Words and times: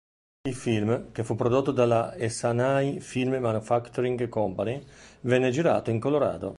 Il 0.49 0.55
film, 0.55 1.11
che 1.11 1.23
fu 1.23 1.35
prodotto 1.35 1.69
dalla 1.69 2.17
Essanay 2.17 2.99
Film 3.01 3.35
Manufacturing 3.35 4.27
Company, 4.29 4.83
venne 5.19 5.51
girato 5.51 5.91
in 5.91 5.99
Colorado. 5.99 6.49